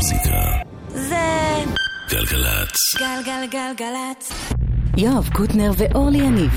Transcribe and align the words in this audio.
המוזיקה. 0.00 0.40
זה 0.88 1.64
גלגלצ. 2.10 2.76
גלגלגלגלצ. 2.98 4.32
יואב 4.96 5.28
קוטנר 5.32 5.70
ואורלי 5.76 6.18
יניב 6.18 6.50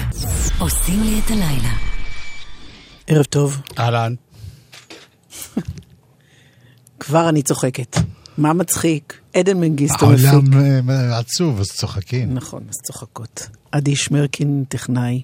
עושים 0.59 1.04
לי 1.04 1.19
את 1.25 1.31
הלילה. 1.31 1.73
ערב 3.07 3.25
טוב. 3.25 3.61
אהלן. 3.79 4.13
כבר 6.99 7.29
אני 7.29 7.41
צוחקת. 7.41 7.98
מה 8.38 8.54
מצחיק? 8.54 9.21
עדן 9.34 9.57
מנגיסטו 9.57 10.10
מפיק. 10.10 10.25
העולם 10.25 10.89
אה, 10.89 11.20
עצוב, 11.20 11.60
אז 11.60 11.68
צוחקים. 11.68 12.34
נכון, 12.34 12.64
אז 12.70 12.75
צוחקות. 12.75 13.48
עדי 13.71 13.96
שמרקין, 13.96 14.64
טכנאי. 14.70 15.21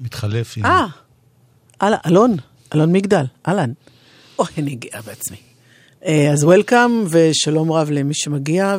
מתחלף 0.00 0.54
עם... 0.56 0.64
אה, 0.64 0.86
אלון, 2.06 2.36
אלון 2.74 2.92
מגדל, 2.92 3.24
אהלן. 3.48 3.72
אוי, 4.38 4.48
אני 4.58 4.74
גאה 4.74 5.02
בעצמי. 5.02 5.49
אה, 6.06 6.32
אז 6.32 6.44
וולקאם 6.44 7.04
ושלום 7.10 7.72
רב 7.72 7.90
למי 7.90 8.14
שמגיע, 8.14 8.78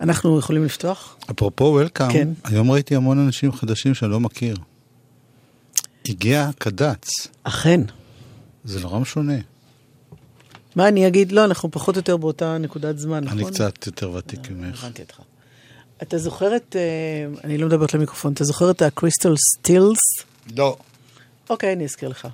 ואנחנו 0.00 0.38
יכולים 0.38 0.64
לפתוח? 0.64 1.16
אפרופו 1.30 1.64
וולקאם, 1.64 2.12
כן. 2.12 2.28
היום 2.44 2.70
ראיתי 2.70 2.96
המון 2.96 3.18
אנשים 3.18 3.52
חדשים 3.52 3.94
שאני 3.94 4.10
לא 4.10 4.20
מכיר. 4.20 4.56
הגיע 6.08 6.50
קד"צ, 6.58 7.08
אכן. 7.42 7.80
זה 8.64 8.80
נורא 8.80 8.98
משונה. 8.98 9.36
מה 10.76 10.88
אני 10.88 11.06
אגיד? 11.06 11.32
לא, 11.32 11.44
אנחנו 11.44 11.70
פחות 11.70 11.96
או 11.96 11.98
יותר 11.98 12.16
באותה 12.16 12.58
נקודת 12.58 12.98
זמן, 12.98 13.24
נכון? 13.24 13.38
אני 13.38 13.50
קצת 13.50 13.86
יותר 13.86 14.10
ותיק 14.10 14.50
ממך. 14.50 14.84
הבנתי 14.84 15.02
אותך. 15.02 15.20
אתה 16.02 16.18
זוכר 16.18 16.56
את, 16.56 16.76
אה, 16.78 17.40
אני 17.44 17.58
לא 17.58 17.66
מדברת 17.66 17.94
למיקרופון, 17.94 18.32
אתה 18.32 18.44
זוכר 18.44 18.70
את 18.70 18.82
הקריסטל 18.82 19.34
סטילס? 19.36 19.98
לא. 20.56 20.76
אוקיי, 21.50 21.72
אני 21.72 21.84
אזכיר 21.84 22.08
לך. 22.08 22.28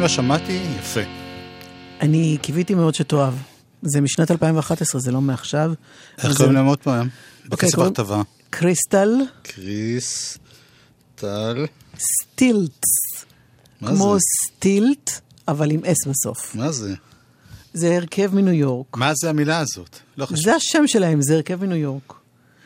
לא 0.00 0.08
שמעתי, 0.08 0.60
יפה. 0.78 1.00
אני 2.00 2.38
קיוויתי 2.42 2.74
מאוד 2.74 2.94
שתאהב. 2.94 3.34
זה 3.82 4.00
משנת 4.00 4.30
2011, 4.30 5.00
זה 5.00 5.12
לא 5.12 5.20
מעכשיו. 5.20 5.72
איך 6.18 6.36
קוראים 6.36 6.54
להם 6.54 6.66
עוד 6.66 6.78
פעם? 6.78 7.08
בקצב 7.48 7.74
קוראים- 7.74 7.92
הכתבה. 7.92 8.22
קריסטל 8.50 9.08
קריס, 9.42 10.38
טל, 11.14 11.66
סטילטס. 11.98 13.24
מה 13.80 13.88
כמו 13.88 14.14
זה? 14.14 14.20
סטילט, 14.46 15.10
אבל 15.48 15.70
עם 15.70 15.80
אס 15.84 16.06
בסוף. 16.06 16.54
מה 16.54 16.72
זה? 16.72 16.94
זה 17.74 17.96
הרכב 17.96 18.34
מניו 18.34 18.52
יורק. 18.54 18.96
מה 18.96 19.12
זה 19.14 19.30
המילה 19.30 19.58
הזאת? 19.58 19.96
לא 20.16 20.26
חשוב. 20.26 20.44
זה 20.44 20.54
השם 20.54 20.82
שלהם, 20.86 21.22
זה 21.22 21.34
הרכב 21.34 21.64
מניו 21.64 21.76
יורק. 21.76 22.12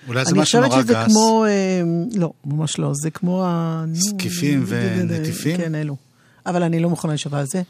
אולי 0.09 0.25
זה 0.25 0.31
אני 0.31 0.39
משהו 0.41 0.61
חושבת 0.61 0.71
נורא 0.73 0.83
שזה 0.83 0.93
גס. 0.93 1.07
כמו... 1.13 1.45
אה, 1.49 1.81
לא, 2.15 2.33
ממש 2.45 2.79
לא. 2.79 2.93
זה 3.03 3.11
כמו 3.11 3.45
ה... 3.45 3.85
זקיפים 3.93 4.65
ונטיפים? 4.67 5.57
כן, 5.57 5.75
אלו. 5.75 5.97
אבל 6.47 6.63
אני 6.63 6.81
לא 6.81 6.91
מוכנה 6.91 7.15
לשווה 7.15 7.41
על 7.41 7.47
זה. 7.47 7.63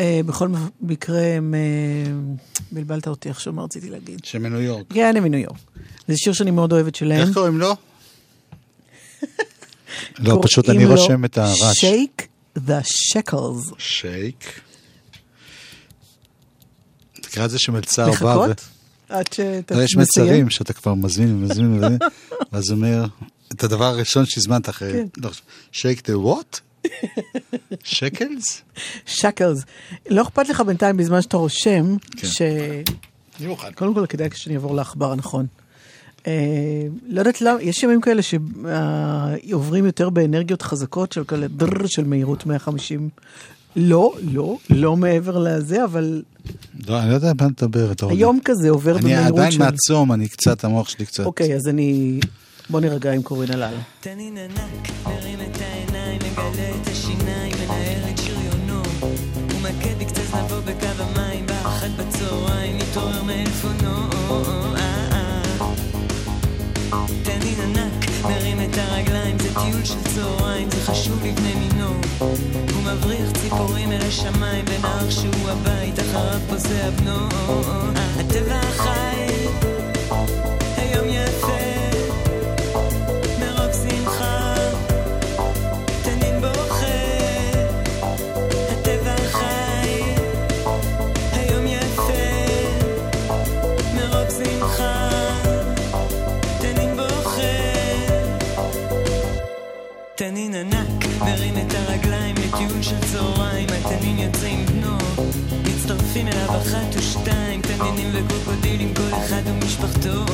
אה, 0.00 0.20
בכל 0.26 0.48
מקרה, 0.80 1.22
הם, 1.22 1.54
אה, 1.54 2.12
בלבלת 2.72 3.08
אותי 3.08 3.30
עכשיו, 3.30 3.52
מה 3.52 3.62
רציתי 3.62 3.90
להגיד? 3.90 4.24
שמניו 4.24 4.60
יורק. 4.60 4.84
כן, 4.94 5.14
הם 5.16 5.22
מניו 5.22 5.40
יורק. 5.40 5.58
זה 6.08 6.16
שיר 6.16 6.32
שאני 6.32 6.50
מאוד 6.50 6.72
אוהבת 6.72 6.94
שלהם. 6.94 7.20
איך 7.20 7.34
קוראים 7.34 7.58
לו? 7.58 7.76
לא, 10.18 10.40
פשוט 10.42 10.68
אני 10.68 10.86
רושם 10.86 11.24
את 11.24 11.38
הרעש. 11.38 11.80
שייק 11.80 12.28
the 12.58 12.82
Shackles. 13.14 13.74
שייק. 13.78 14.60
תקרא 17.12 17.44
את 17.44 17.50
זה 17.50 17.58
שמלצר 17.58 18.04
בא. 18.04 18.10
ו- 18.10 18.12
לחכות? 18.12 18.68
עד 19.08 19.32
שאתה 19.32 19.74
לא, 19.74 19.82
יש 19.82 19.96
מסיים? 19.96 20.26
מצרים 20.26 20.50
שאתה 20.50 20.72
כבר 20.72 20.94
מזמין 20.94 21.34
ומזמין, 21.34 21.98
ואז 22.52 22.70
אומר, 22.70 23.04
את 23.52 23.64
הדבר 23.64 23.84
הראשון 23.84 24.26
שהזמנת 24.26 24.68
אחרי, 24.68 25.02
שייק 25.72 26.10
דה 26.10 26.18
וואט? 26.18 26.60
שקלס? 27.84 28.62
שקלס. 29.06 29.64
לא 30.10 30.22
אכפת 30.22 30.48
לך 30.48 30.60
בינתיים 30.60 30.96
בזמן 30.96 31.22
שאתה 31.22 31.36
רושם, 31.36 31.96
כן. 32.16 32.28
ש... 32.28 32.42
אני 33.40 33.46
מוכן. 33.46 33.72
קודם 33.72 33.94
כל 33.94 34.06
כדאי 34.06 34.28
שאני 34.34 34.54
אעבור 34.54 34.74
לעכבר 34.74 35.12
הנכון. 35.12 35.46
אה, 36.26 36.32
לא 37.08 37.18
יודעת 37.20 37.40
למה, 37.40 37.62
יש 37.62 37.82
ימים 37.82 38.00
כאלה 38.00 38.22
שעוברים 38.22 39.86
יותר 39.86 40.10
באנרגיות 40.10 40.62
חזקות 40.62 41.12
של 41.12 41.24
כאלה 41.24 41.48
דרר 41.48 41.86
של 41.86 42.04
מהירות 42.04 42.46
150. 42.46 43.08
לא, 43.76 44.12
לא, 44.22 44.56
לא 44.70 44.96
מעבר 44.96 45.38
לזה, 45.38 45.84
אבל 45.84 46.22
לא, 46.88 47.00
אני 47.00 47.10
לא 47.10 47.14
יודע 47.14 47.28
על 47.28 47.34
מה 47.40 47.46
את 47.46 47.62
מדברת. 47.62 48.02
היום 48.02 48.38
כזה 48.44 48.70
עובר 48.70 48.96
אני 48.96 49.02
במהירות 49.02 49.32
עדיין 49.32 49.52
של... 49.52 49.58
מעצום, 49.58 50.12
אני 50.12 50.28
קצת, 50.28 50.64
המוח 50.64 50.88
שלי 50.88 51.06
קצת. 51.06 51.24
אוקיי, 51.24 51.54
אז 51.54 51.68
אני... 51.68 52.20
בוא 52.70 52.80
נירגע 52.80 53.12
עם 53.12 53.22
קורין 53.22 53.50
הלל. 53.50 53.74
תנין 54.00 54.36
ענק, 54.36 54.88
מרים 55.04 55.11
מגלה 56.52 56.70
את 56.82 56.88
השיניים, 56.88 57.52
מנער 57.60 58.10
את 58.10 58.18
שריונו. 58.18 58.82
הוא 59.52 59.60
מכה 59.60 59.94
בקצה 59.98 60.22
זנבו 60.24 60.54
בקו 60.64 61.02
המים, 61.02 61.46
באחת 61.46 61.90
בצהריים, 61.90 62.78
מתעורר 62.78 63.22
מעלפונו. 63.22 64.08
אה, 64.76 65.08
אה. 65.12 65.42
תנין 67.22 67.60
ענק, 67.60 68.10
מרים 68.24 68.60
את 68.60 68.78
הרגליים, 68.78 69.38
זה 69.38 69.48
טיול 69.54 69.84
של 69.84 70.02
צהריים, 70.14 70.70
זה 70.70 70.80
חשוב 70.80 71.24
לבני 71.24 71.54
מינו. 71.54 71.90
הוא 72.18 72.82
מבריח 72.84 73.30
ציפורים 73.42 73.92
אל 73.92 74.02
השמיים, 74.08 74.64
ונער 74.68 75.10
שהוא 75.10 75.50
הבית, 75.50 75.98
אחריו 76.00 76.40
פוסע 76.48 76.90
בנו. 76.90 77.28
הטבע 78.20 78.58
החי, 78.58 79.21
מצטרפים 106.24 106.28
אליו 106.28 106.60
אחת 106.62 106.96
ושתיים, 106.96 107.60
תנינים 107.62 108.10
וקרוקודילים, 108.12 108.94
כל 108.94 109.16
אחד 109.16 109.42
ומשפחתו. 109.46 110.24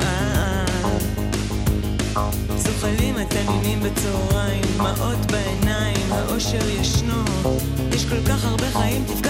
אה, 0.00 0.64
אה. 2.16 2.30
זוחלים 2.56 3.16
התנינים 3.16 3.80
בצהריים, 3.80 4.62
דמעות 4.76 5.32
בעיניים, 5.32 6.12
האושר 6.12 6.68
ישנו. 6.68 7.24
יש 7.92 8.04
כל 8.04 8.28
כך 8.28 8.44
הרבה 8.44 8.70
חיים, 8.70 9.04
תפקח 9.04 9.29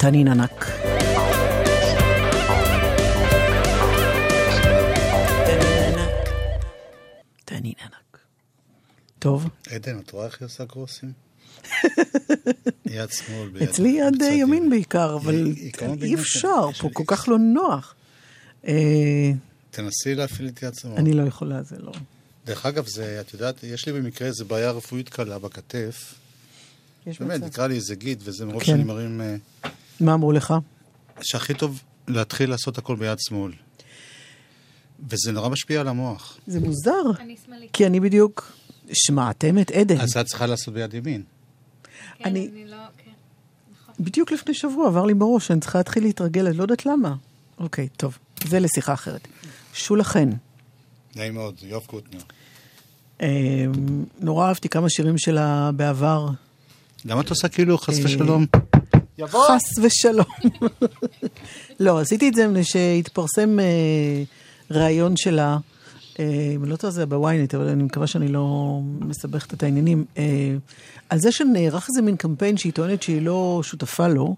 תנין 0.00 0.28
ענק. 0.28 0.66
תנין 7.44 7.72
ענק. 7.82 8.18
טוב, 9.18 9.48
עדן, 9.70 9.98
את 9.98 10.10
רואה 10.10 10.26
איך 10.26 10.40
היא 10.40 10.46
עושה 10.46 10.66
קרוסים? 10.66 11.12
יד 12.86 13.10
שמאל 13.10 13.48
ביד... 13.48 13.62
אצלי 13.62 13.88
יד 13.88 14.22
אה, 14.22 14.28
ימין. 14.28 14.70
בעיקר, 14.70 15.16
אבל 15.16 15.46
אי 16.02 16.14
אפשר, 16.14 16.72
פה 16.80 16.88
כל. 16.92 17.04
כך 17.06 17.28
לא 17.28 17.38
נוח. 17.38 17.94
אה, 18.66 19.32
תנסי 19.70 20.14
להפעיל 20.14 20.48
את 20.48 20.62
יד 20.62 20.74
שמאל. 20.74 20.96
אני 20.96 21.12
לא 21.12 21.22
יכולה, 21.22 21.62
זה 21.62 21.76
לא. 21.78 21.92
דרך 22.46 22.66
אגב, 22.66 22.86
זה, 22.86 23.20
את 23.20 23.34
יודעת, 23.34 23.62
יש 23.62 23.86
לי 23.86 23.92
במקרה 23.92 24.28
איזה 24.28 24.44
בעיה 24.44 24.70
רפואית 24.70 25.08
קלה 25.08 25.38
בכתף. 25.38 26.14
באמת. 27.20 27.40
נקרא 27.40 27.66
לי 27.66 27.74
איזה 27.74 27.94
גיד, 27.94 28.18
וזה 28.24 28.46
מרוב 28.46 28.60
כן. 28.60 28.66
שאני 28.66 28.84
מרים... 28.84 29.20
מה 30.00 30.14
אמרו 30.14 30.32
לך? 30.32 30.54
שהכי 31.20 31.54
טוב 31.54 31.82
להתחיל 32.08 32.50
לעשות 32.50 32.78
הכל 32.78 32.96
ביד 32.96 33.18
שמאל. 33.20 33.52
וזה 35.08 35.32
נורא 35.32 35.48
משפיע 35.48 35.80
על 35.80 35.88
המוח. 35.88 36.38
זה 36.46 36.60
מוזר, 36.60 36.90
אני 37.20 37.36
שמאלית. 37.46 37.70
כי 37.72 37.86
אני 37.86 38.00
בדיוק... 38.00 38.52
שמעתם 38.92 39.58
את 39.58 39.70
עדן. 39.70 40.00
אז 40.00 40.16
את 40.16 40.26
צריכה 40.26 40.46
לעשות 40.46 40.74
ביד 40.74 40.94
ימין. 40.94 41.22
כן, 42.18 42.24
אני- 42.24 42.48
אני 42.52 42.64
לא... 42.66 42.76
כן. 42.76 43.10
נכון. 43.82 43.94
בדיוק 44.00 44.32
לפני 44.32 44.54
שבוע 44.54 44.86
עבר 44.86 45.04
לי 45.04 45.14
בראש, 45.14 45.50
אני 45.50 45.60
צריכה 45.60 45.78
להתחיל 45.78 46.02
להתרגל, 46.02 46.46
אני 46.46 46.56
לא 46.56 46.62
יודעת 46.62 46.86
למה. 46.86 47.14
אוקיי, 47.58 47.88
טוב, 47.96 48.18
זה 48.48 48.60
לשיחה 48.60 48.92
אחרת. 48.92 49.28
שולה 49.74 50.04
חן, 50.04 50.30
נעים 51.16 51.34
מאוד, 51.34 51.54
יואב 51.62 51.82
קוטנר. 51.86 52.20
אה, 53.22 53.64
נורא 54.20 54.48
אהבתי 54.48 54.68
כמה 54.68 54.88
שירים 54.90 55.18
שלה 55.18 55.70
בעבר. 55.76 56.28
למה 57.04 57.20
את 57.20 57.30
עושה 57.30 57.48
כאילו 57.48 57.78
חס 57.78 57.98
אה, 57.98 58.08
ושלום? 59.24 59.42
חס 59.48 59.78
ושלום. 59.82 60.24
לא, 61.80 62.00
עשיתי 62.00 62.28
את 62.28 62.34
זה 62.34 62.48
מפני 62.48 62.64
שהתפרסם 62.64 63.60
אה, 63.60 64.22
ראיון 64.70 65.16
שלה, 65.16 65.58
אה, 66.18 66.24
אני 66.60 66.68
לא 66.68 66.74
יודעת 66.74 66.92
זה 66.92 67.06
בוויינט, 67.06 67.54
אבל 67.54 67.68
אני 67.68 67.82
מקווה 67.82 68.06
שאני 68.06 68.28
לא 68.28 68.78
מסבכת 69.00 69.54
את 69.54 69.62
העניינים, 69.62 70.04
אה, 70.18 70.54
על 71.08 71.18
זה 71.18 71.32
שנערך 71.32 71.88
איזה 71.88 72.02
מין 72.02 72.16
קמפיין 72.16 72.56
שהיא 72.56 72.72
טוענת 72.72 73.02
שהיא 73.02 73.22
לא 73.22 73.60
שותפה 73.62 74.08
לו, 74.08 74.36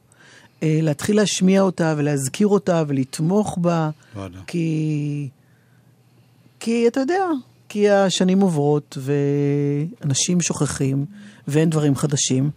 להתחיל 0.64 1.16
להשמיע 1.16 1.62
אותה 1.62 1.94
ולהזכיר 1.96 2.46
אותה 2.46 2.82
ולתמוך 2.86 3.58
בה. 3.60 3.90
כי... 4.46 5.28
כי 6.60 6.88
אתה 6.88 7.00
יודע, 7.00 7.24
כי 7.68 7.90
השנים 7.90 8.40
עוברות 8.40 8.98
ואנשים 9.00 10.40
שוכחים 10.40 11.04
ואין 11.48 11.70
דברים 11.70 11.96
חדשים. 11.96 12.50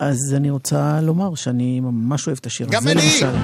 אז 0.00 0.34
אני 0.36 0.50
רוצה 0.50 1.00
לומר 1.02 1.34
שאני 1.34 1.80
ממש 1.80 2.26
אוהב 2.26 2.38
את 2.40 2.46
השיר 2.46 2.66
גם 2.70 2.82
הזה, 2.82 2.92
אני. 2.92 3.00
למשל. 3.00 3.36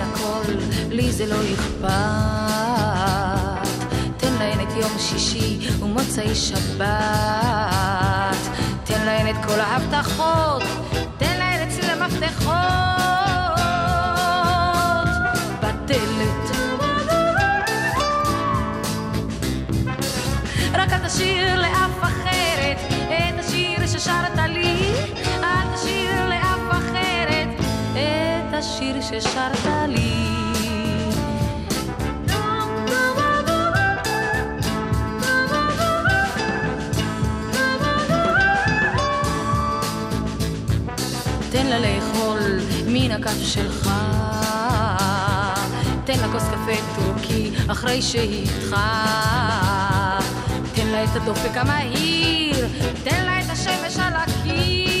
הכל, 0.00 0.52
לי 0.90 1.12
זה 1.12 1.26
לא 1.26 1.36
אכפת. 1.54 1.88
תן 4.16 4.32
להן 4.38 4.60
את 4.60 4.72
יום 4.80 4.92
שישי 4.98 5.58
ומוצאי 5.78 6.34
שבת. 6.34 6.84
תן 8.84 9.04
להן 9.06 9.36
את 9.36 9.44
כל 9.46 9.60
ההבטחות, 9.60 10.62
השיר 28.64 29.00
ששרת 29.00 29.66
לי. 29.88 30.14
תן 41.50 41.66
לה 41.66 41.78
לאכול 41.78 42.40
מן 42.86 43.10
הכף 43.10 43.42
שלך. 43.42 43.90
תן 46.04 46.20
לה 46.20 46.28
כוס 46.32 46.42
קפה 46.42 46.80
טורקי 46.96 47.50
אחרי 47.68 48.02
שהיא 48.02 48.42
איתך. 48.42 48.76
תן 50.74 50.86
לה 50.86 51.04
את 51.04 51.16
הדופק 51.16 51.56
המהיר, 51.56 52.66
תן 53.04 53.24
לה 53.24 53.40
את 53.40 53.50
השמש 53.50 53.98
על 53.98 54.12
הקיר. 54.14 54.93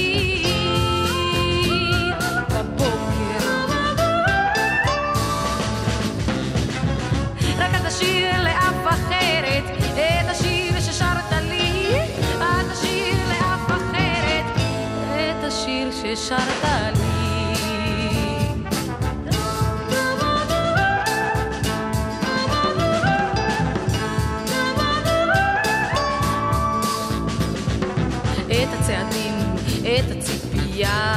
את 28.62 28.68
הצעדים, 28.78 29.34
את 29.80 30.10
הציפייה, 30.16 31.13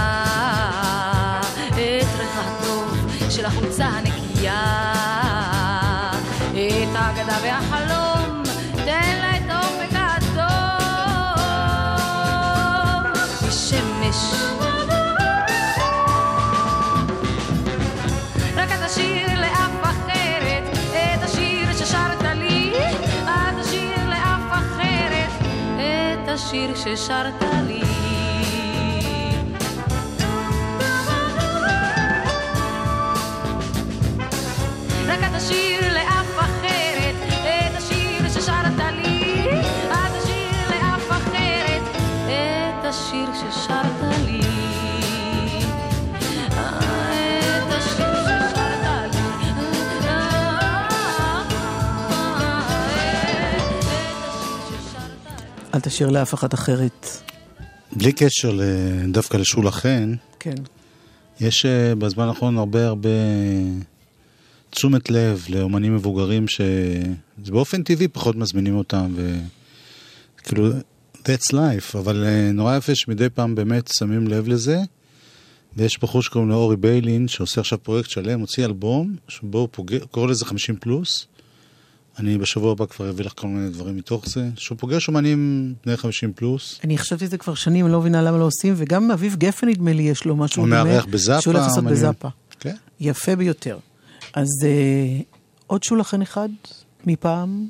השיר 26.48 26.75
ששרת 26.75 27.44
תשאיר 55.88 56.10
לאף 56.10 56.34
אחת 56.34 56.53
אחרת. 56.53 57.08
בלי 57.91 58.12
קשר 58.12 58.60
דווקא 59.08 59.38
לשולה 59.38 59.72
חן, 59.72 60.13
כן. 60.39 60.56
יש 61.39 61.65
אה, 61.65 61.96
בזמן 61.96 62.27
האחרון 62.27 62.58
הרבה 62.58 62.88
הרבה 62.88 63.10
תשומת 64.70 65.10
לב 65.10 65.46
לאומנים 65.50 65.96
מבוגרים 65.96 66.48
שזה 66.48 67.51
באופן 67.51 67.84
טבעי 67.84 68.08
פחות 68.08 68.36
מזמינים 68.36 68.75
אותם 68.75 69.13
וכאילו 69.15 70.70
that's 71.15 71.53
life, 71.53 71.98
אבל 71.98 72.25
אה, 72.25 72.51
נורא 72.51 72.77
יפה 72.77 72.96
שמדי 72.96 73.29
פעם 73.29 73.56
באמת 73.56 73.89
שמים 73.98 74.27
לב 74.27 74.48
לזה 74.48 74.77
ויש 75.77 76.01
בחור 76.01 76.22
שקוראים 76.22 76.50
לו 76.50 76.56
אורי 76.56 76.75
ביילין 76.75 77.27
שעושה 77.27 77.62
עכשיו 77.62 77.84
פרויקט 77.84 78.10
שלם, 78.10 78.39
הוציא 78.39 78.65
אלבום 78.65 79.15
שבו 79.27 79.60
הוא 79.60 79.70
פוגע, 79.72 80.00
קורא 80.12 80.27
לזה 80.27 80.46
50 80.46 80.75
פלוס 80.75 81.27
אני 82.20 82.38
בשבוע 82.38 82.72
הבא 82.72 82.86
כבר 82.86 83.10
אביא 83.10 83.26
לך 83.26 83.34
כל 83.36 83.48
מיני 83.48 83.70
דברים 83.70 83.98
מתוך 83.98 84.30
זה, 84.30 84.50
שהוא 84.56 84.78
פוגש 84.78 85.08
אומנים 85.08 85.74
בני 85.86 85.98
50 85.98 86.34
פלוס 86.34 86.80
אני 86.84 86.98
חשבתי 86.98 87.26
את 87.26 87.30
זה 87.30 87.38
כבר 87.38 87.54
שנים, 87.54 87.86
אני 87.86 87.94
לא 87.94 88.00
מבינה 88.00 88.22
למה 88.22 88.38
לא 88.38 88.44
עושים, 88.44 88.74
וגם 88.78 89.12
אביב 89.12 89.36
גפן 89.36 89.68
נדמה 89.68 89.94
לי 89.94 90.04
יש 90.04 90.26
לו 90.26 90.36
משהו 90.36 90.62
הוא 90.62 90.70
דומה. 90.70 90.84
מארח 90.84 91.06
בזאפה, 91.06 91.42
שהוא 91.42 91.54
הולך 91.54 91.68
לעשות. 91.68 91.84
בזאפה. 91.84 92.28
כן. 92.60 92.76
יפה 93.00 93.36
ביותר. 93.36 93.78
אז 94.34 94.48
אה, 94.64 95.20
עוד 95.68 95.84
שולה 95.84 96.04
חן 96.04 96.22
אחד 96.22 96.50
מפעם. 97.06 97.68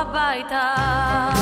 הביתה. 0.00 1.37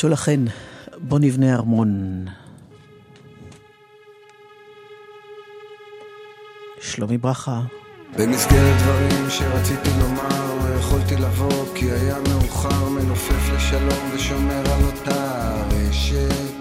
שולחן, 0.00 0.44
בוא 0.98 1.18
נבנה 1.18 1.54
ארמון. 1.54 2.24
שלומי 6.80 7.18
ברכה. 7.18 7.60
במסגרת 8.18 8.76
דברים 8.82 9.30
שרציתי 9.30 9.90
לומר, 10.00 10.54
לא 10.54 10.74
יכולתי 10.74 11.16
לבוא 11.16 11.64
כי 11.74 11.90
היה 11.90 12.16
מאוחר, 12.28 12.88
מנופף 12.88 13.52
לשלום 13.54 14.10
ושומר 14.14 14.62
על 14.72 14.84
אותה 14.84 15.54
רשת. 15.70 16.52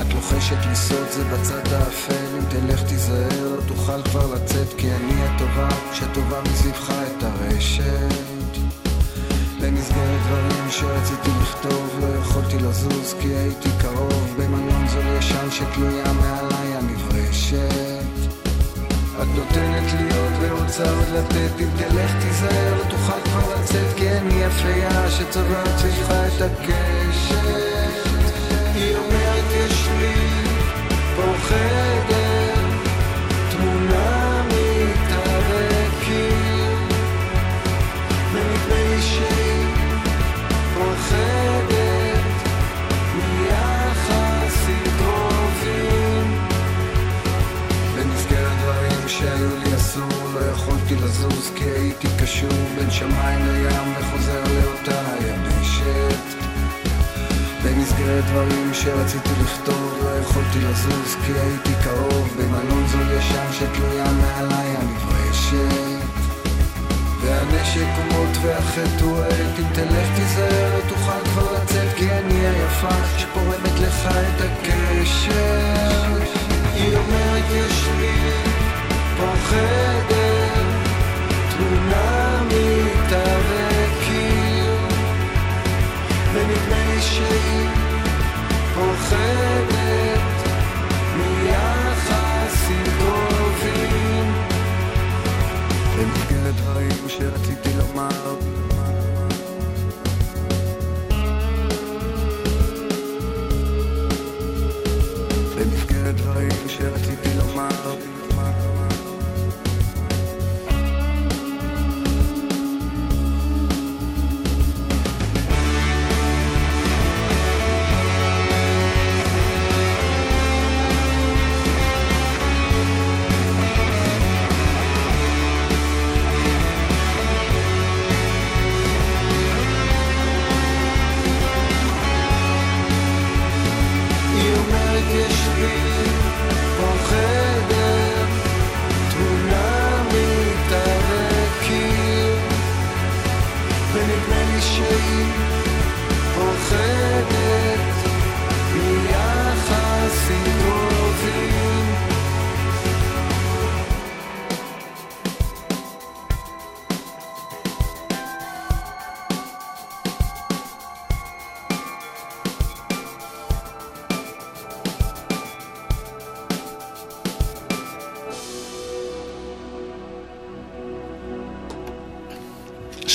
את 0.00 0.14
לוחשת 0.14 0.66
לסוד 0.72 1.08
זה 1.10 1.24
בצד 1.24 1.72
האפל, 1.72 2.38
אם 2.38 2.44
תלך 2.50 2.82
תיזהר, 2.82 3.56
לא 3.56 3.60
תוכל 3.68 4.02
כבר 4.02 4.34
לצאת 4.34 4.68
כי 4.78 4.86
אני 4.92 5.22
הטובה 5.22 5.68
שטובה 5.92 6.40
מסביבך 6.42 6.90
את 6.90 7.22
הרשת. 7.22 8.37
במסגרת 9.60 10.20
דברים 10.26 10.70
שרציתי 10.70 11.30
לכתוב 11.42 12.00
לא 12.00 12.06
יכולתי 12.20 12.58
לזוז 12.58 13.14
כי 13.20 13.28
הייתי 13.28 13.68
קרוב. 13.80 14.34
במלון 14.38 14.88
זו 14.88 14.98
ישן 15.18 15.50
שתלויה 15.50 16.12
מעליי 16.12 16.76
הנברשת. 16.76 18.38
את 19.22 19.26
נותנת 19.34 19.92
לי 19.92 20.18
עוד 20.18 20.32
ורוצה 20.40 20.90
עוד 20.90 21.08
לתת. 21.14 21.60
אם 21.60 21.68
תלך 21.76 22.12
תיזהר 22.22 22.74
לא 22.78 22.90
תוכל 22.90 23.20
כבר 23.24 23.54
לצאת 23.54 23.96
כי 23.96 24.08
אין 24.08 24.28
לי 24.28 24.46
אפליה 24.46 25.10
שצוברת 25.10 25.78
סביבה 25.78 26.26
את 26.26 26.42
הקשת. 26.42 27.68
היא 28.74 28.96
אומרת 28.96 29.44
יש 29.52 29.88
לי 29.98 30.14
פוחד 31.16 31.87
שמיים 52.98 53.46
לים 53.46 53.94
וחוזר 53.98 54.42
לאותה 54.42 55.02
יבשת 55.20 56.38
במסגרת 57.64 58.24
דברים 58.24 58.74
שרציתי 58.74 59.30
לכתוב 59.42 59.98
לא 60.04 60.10
יכולתי 60.10 60.58
לזוז 60.58 61.16
כי 61.26 61.32
הייתי 61.32 61.72
קרוב. 61.84 62.36
במלון 62.38 62.86
זול 62.86 63.10
ישן 63.18 63.52
שתלויה 63.52 64.12
מעליי 64.12 64.76
המברשת 64.76 65.98
והנשק 67.20 67.86
הוא 67.96 68.04
מוט 68.04 68.36
והחטא 68.42 69.04
הוא 69.04 69.18
העט 69.18 69.58
אם 69.58 69.64
תלך 69.74 70.08
תיזהר 70.16 70.76
לא 70.76 70.88
תוכל 70.88 71.24
כבר 71.24 71.56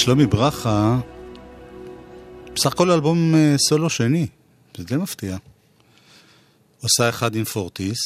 שלומי 0.03 0.25
ברכה, 0.25 0.99
בסך 2.55 2.71
הכל 2.71 2.91
אלבום 2.91 3.35
אה, 3.35 3.55
סולו 3.57 3.89
שני, 3.89 4.27
זה 4.77 4.83
די 4.83 4.95
מפתיע. 4.95 5.37
עושה 6.81 7.09
אחד 7.09 7.35
עם 7.35 7.43
פורטיס, 7.43 7.97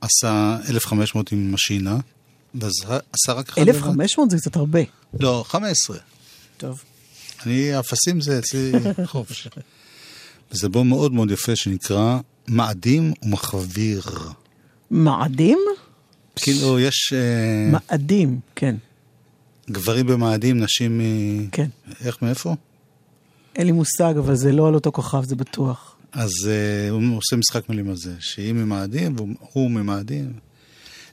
עשה 0.00 0.56
1500 0.68 1.32
עם 1.32 1.52
משינה, 1.52 1.98
ואז 2.54 2.72
עשה 3.12 3.32
רק 3.32 3.48
אחד 3.48 3.62
לבד. 3.62 3.76
1,500 3.76 4.30
זה 4.30 4.36
קצת 4.38 4.56
הרבה. 4.56 4.80
לא, 5.20 5.44
15. 5.48 5.98
טוב. 6.56 6.82
אני, 7.46 7.78
אפסים 7.78 8.20
זה 8.20 8.38
אצלי 8.38 8.72
חופש. 9.04 9.48
וזה 10.52 10.66
אלבום 10.66 10.88
מאוד 10.88 11.12
מאוד 11.12 11.30
יפה 11.30 11.56
שנקרא 11.56 12.18
מאדים 12.48 13.12
ומחביר. 13.22 14.02
מאדים? 14.90 15.58
כאילו, 16.36 16.80
יש 16.80 17.12
אה, 17.12 17.70
מאדים, 17.72 18.40
כן. 18.56 18.76
גברים 19.70 20.06
במאדים, 20.06 20.60
נשים 20.60 20.98
מ... 20.98 21.02
כן. 21.50 21.68
איך, 22.04 22.22
מאיפה? 22.22 22.54
אין 23.56 23.66
לי 23.66 23.72
מושג, 23.72 24.14
אבל 24.18 24.34
זה 24.34 24.52
לא 24.52 24.68
על 24.68 24.74
אותו 24.74 24.92
כוכב, 24.92 25.24
זה 25.24 25.36
בטוח. 25.36 25.96
אז 26.12 26.30
uh, 26.30 26.90
הוא 26.90 27.16
עושה 27.16 27.36
משחק 27.36 27.68
מילים 27.68 27.88
על 27.88 27.96
זה, 27.96 28.14
שהיא 28.20 28.52
ממאדים 28.52 29.16
והוא 29.16 29.70
ממאדים. 29.70 30.32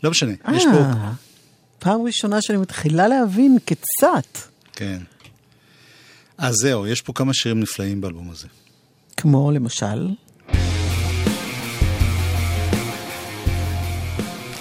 לא 0.04 0.12
משנה, 0.12 0.32
יש 0.54 0.64
פה... 0.72 0.78
אה, 0.78 1.12
פעם 1.80 2.02
ראשונה 2.02 2.42
שאני 2.42 2.58
מתחילה 2.58 3.08
להבין 3.08 3.58
קצת. 3.66 4.38
כן. 4.74 5.00
אז 6.38 6.56
זהו, 6.56 6.88
יש 6.88 7.02
פה 7.02 7.14
כמה 7.14 7.34
שירים 7.34 7.60
נפלאים 7.60 8.02
באלבום 8.02 8.32
הזה. 8.32 8.48
כמו 9.18 9.52
למשל, 9.52 10.10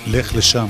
לך 0.06 0.34
לשם. 0.34 0.66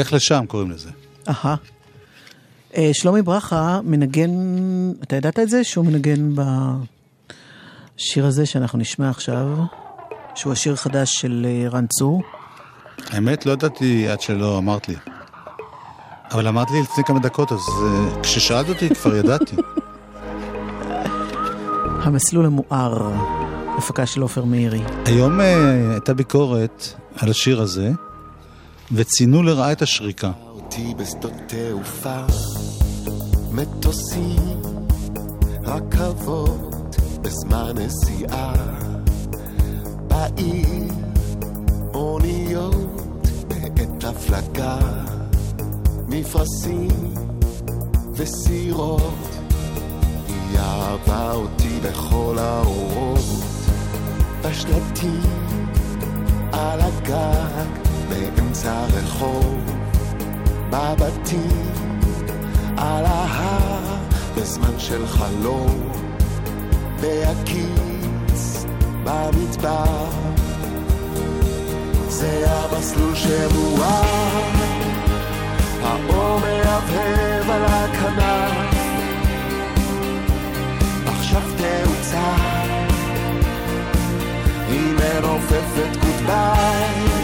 לך 0.00 0.12
לשם 0.12 0.44
קוראים 0.48 0.70
לזה. 0.70 0.90
אהה. 1.28 1.54
אה, 2.76 2.90
שלומי 2.92 3.22
ברכה 3.22 3.80
מנגן, 3.84 4.30
אתה 5.02 5.16
ידעת 5.16 5.38
את 5.38 5.48
זה? 5.48 5.64
שהוא 5.64 5.84
מנגן 5.84 6.34
בשיר 7.96 8.26
הזה 8.26 8.46
שאנחנו 8.46 8.78
נשמע 8.78 9.10
עכשיו, 9.10 9.48
שהוא 10.34 10.52
השיר 10.52 10.76
חדש 10.76 11.20
של 11.20 11.46
אה, 11.48 11.68
רן 11.68 11.86
צור. 11.86 12.22
האמת, 13.10 13.46
לא 13.46 13.52
ידעתי 13.52 14.08
עד 14.08 14.20
שלא 14.20 14.58
אמרת 14.58 14.88
לי. 14.88 14.94
אבל 16.30 16.46
אמרת 16.48 16.70
לי 16.70 16.80
לפני 16.80 17.04
כמה 17.04 17.18
דקות, 17.18 17.52
אז 17.52 17.58
אה, 17.58 18.22
כששאלת 18.22 18.68
אותי 18.68 18.94
כבר 18.94 19.16
ידעתי. 19.16 19.56
המסלול 22.04 22.46
המואר, 22.46 23.12
הפקה 23.78 24.06
של 24.06 24.22
עופר 24.22 24.44
מאירי. 24.44 24.80
היום 25.04 25.40
אה, 25.40 25.90
הייתה 25.90 26.14
ביקורת 26.14 26.86
על 27.16 27.30
השיר 27.30 27.60
הזה, 27.60 27.90
וציינו 28.92 29.42
לרעה 29.42 29.72
את 29.72 29.82
השריקה. 29.82 30.30
בשלטים, 54.42 55.66
על 56.52 56.80
הגג, 56.80 57.87
באמצע 58.08 58.72
הרחוב. 58.72 59.78
בבתים, 60.70 61.72
על 62.76 63.04
ההר, 63.04 63.96
בזמן 64.36 64.78
של 64.78 65.06
חלום, 65.06 65.92
בהקיץ, 67.00 68.64
במדבר. 69.04 70.04
זה 72.08 72.44
המסלול 72.48 73.14
שמואר, 73.14 74.40
האור 75.82 76.40
מהבהב 76.40 77.50
על 77.50 77.64
הכנף. 77.64 78.74
עכשיו 81.06 81.42
תאוצה, 81.56 82.34
היא 84.68 84.92
מנופפת 84.92 85.96
גודביי. 86.00 87.17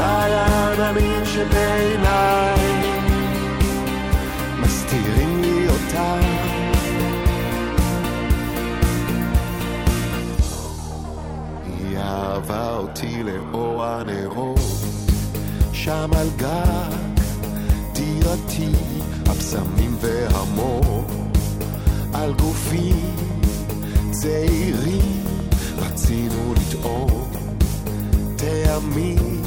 העננים 0.00 1.24
שבעיניי 1.24 2.60
מסתירים 4.60 5.42
לי 5.42 5.68
אותה. 5.68 6.18
היא 11.66 11.98
אהבה 11.98 12.76
אותי 12.76 13.22
לאור 13.22 13.84
הנרות, 13.84 14.60
שם 15.72 16.10
על 16.16 16.28
גג 16.36 17.10
דירתי, 17.92 18.72
הבשמים 19.26 19.96
והמור, 20.00 21.04
על 22.12 22.32
גופי 22.32 22.92
צעירים 24.10 25.24
רצינו 25.76 26.54
לטעום 26.54 27.30
טעמים 28.36 29.39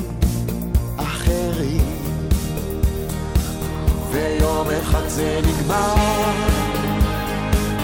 אחרים. 1.53 1.81
ויום 4.11 4.67
אחד 4.81 5.07
זה 5.07 5.39
נגמר 5.47 5.95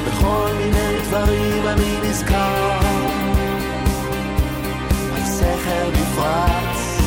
בכל 0.07 0.49
מיני 0.57 1.01
דברים 1.03 1.67
אני 1.67 2.09
נזכר. 2.09 2.79
על 5.15 5.25
סכר 5.25 5.89
נפרץ 5.91 6.99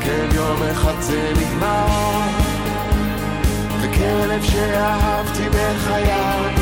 כן 0.00 0.28
יום 0.34 0.62
אחד 0.72 1.00
זה 1.00 1.32
נגמר 1.40 1.86
וכלב 3.82 4.42
שאהבתי 4.42 5.48
בחיי 5.48 6.61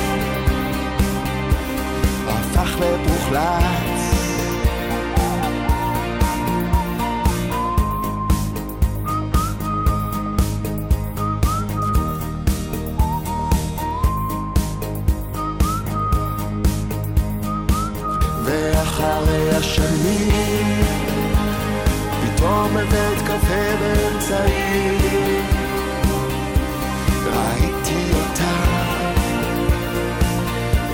באמצע 24.30 24.44
עיר. 24.44 25.42
ראיתי 27.26 28.12
אותה, 28.14 28.54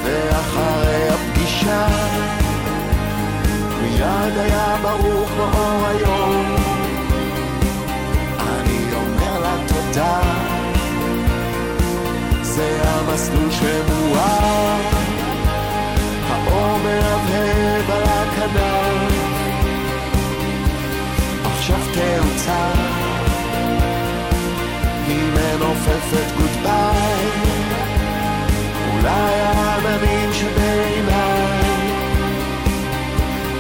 ואחרי 0.04 1.08
הפגישה, 1.08 1.86
מיד 3.82 4.38
היה 4.38 4.76
ברוך 4.82 5.30
באור 5.36 5.86
היום. 5.86 6.56
אני 8.40 8.94
אומר 8.94 9.40
לה 9.40 9.56
תודה, 9.68 10.20
זה 12.42 12.82
המסלול 12.84 13.50
שמואר, 13.50 14.80
האור 16.28 16.78
מהבהב 16.78 17.90
על 17.90 18.02
הכנף, 18.02 19.12
עכשיו 21.44 21.78
תאוצר, 21.94 22.95
אולי 29.06 29.40
העננים 29.40 30.32
שבעיניי 30.32 31.92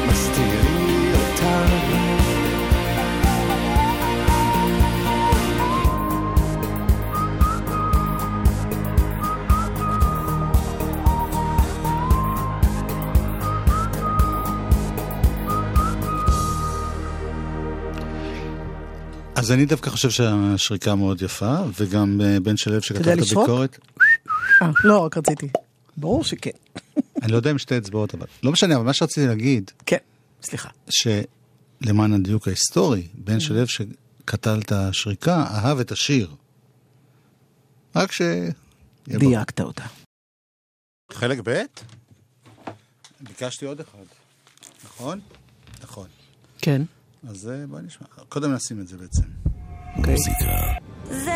מסתירים 0.08 1.12
אותם. 1.14 1.66
אז 19.34 19.52
אני 19.52 19.66
דווקא 19.66 19.90
חושב 19.90 20.10
שהשריקה 20.10 20.94
מאוד 20.94 21.22
יפה, 21.22 21.54
וגם 21.80 22.20
אה, 22.24 22.40
בן 22.40 22.56
שלו 22.56 22.82
שכתב 22.82 22.98
יודע 22.98 23.12
את 23.12 23.18
לשרוק? 23.18 23.50
אה, 24.62 24.70
לא, 24.84 24.98
רק 24.98 25.16
רציתי. 25.16 25.48
ברור 25.96 26.24
שכן. 26.24 26.50
אני 27.22 27.32
לא 27.32 27.36
יודע 27.36 27.50
אם 27.50 27.58
שתי 27.58 27.78
אצבעות, 27.78 28.14
אבל 28.14 28.26
לא 28.42 28.52
משנה, 28.52 28.76
אבל 28.76 28.84
מה 28.84 28.92
שרציתי 28.92 29.26
להגיד, 29.26 29.70
כן, 29.86 29.96
סליחה. 30.42 30.68
שלמען 30.90 32.12
הדיוק 32.12 32.48
ההיסטורי, 32.48 33.08
בן 33.14 33.40
שלו 33.40 33.66
שכתב 33.66 34.58
את 34.64 34.72
השריקה, 34.72 35.44
אהב 35.50 35.78
את 35.78 35.92
השיר. 35.92 36.34
רק 37.96 38.12
ש... 38.12 38.22
דייקת 39.08 39.60
אותה. 39.60 39.84
חלק 41.12 41.38
ב'? 41.44 41.62
ביקשתי 43.20 43.66
עוד 43.66 43.80
אחד, 43.80 44.04
נכון? 44.84 45.20
נכון. 45.82 46.08
כן. 46.58 46.82
אז 47.28 47.48
אה, 47.48 47.66
בואי 47.66 47.82
נשמע. 47.82 48.06
קודם 48.28 48.52
נשים 48.52 48.80
את 48.80 48.88
זה 48.88 48.96
בעצם. 48.96 49.22
אוקיי. 49.96 50.16
זה 51.10 51.30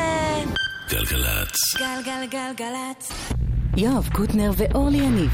גלגלצ. 0.91 1.77
גלגלגלגלצ. 1.79 3.13
יואב 3.77 4.09
קוטנר 4.13 4.51
ואורלי 4.57 4.97
יניב 4.97 5.31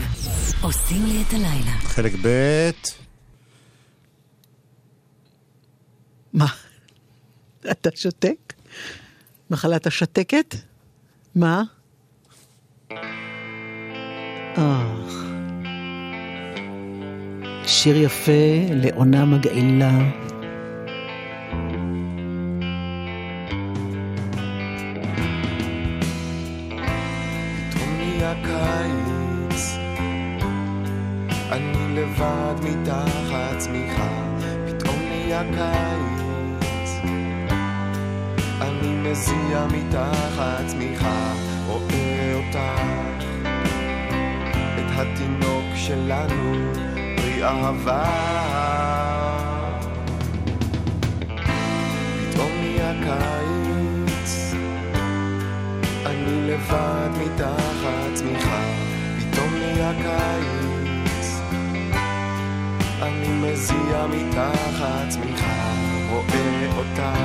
עושים 0.63 1.07
לי 1.07 1.23
את 1.29 1.33
הלילה. 1.33 1.71
חלק 1.81 2.13
ב', 2.23 2.71
מה? 6.33 6.47
אתה 7.71 7.91
שותק? 7.95 8.53
מחלת 9.51 9.87
השתקת? 9.87 10.55
מה? 11.35 11.63
אה. 14.59 14.87
שיר 17.67 17.97
יפה 17.97 18.33
לעונה 18.71 19.25
מגעילה. 19.25 19.99
לבד 32.17 32.55
מתחת 32.63 33.59
צמיחה, 33.59 34.09
פתאום 34.67 34.97
נהיה 35.09 35.43
קיץ, 35.43 36.91
אני 38.61 38.95
מזיע 38.95 39.67
מתחת 39.67 40.67
צמיחה, 40.67 41.33
רואה 41.67 42.35
אותך, 42.35 42.81
את 44.79 44.93
התינוק 44.97 45.65
שלנו, 45.75 46.73
פרי 47.17 47.45
אהבה. 47.45 48.05
פתאום 52.31 52.51
נהיה 52.61 52.93
קיץ, 53.03 54.55
אני 56.07 56.51
לבד 56.51 57.11
מתחת 57.21 58.15
צמיחה, 58.15 58.63
פתאום 59.19 59.51
נהיה 59.55 59.93
קיץ. 60.03 60.56
אני 63.07 63.29
מזיע 63.29 64.07
מתחת 64.07 65.09
צמיחה, 65.09 65.73
רואה 66.11 66.67
אותך, 66.77 67.19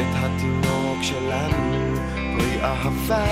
את 0.00 0.16
התינוק 0.16 1.02
שלנו, 1.02 1.94
פרי 2.14 2.60
אהבה. 2.62 3.24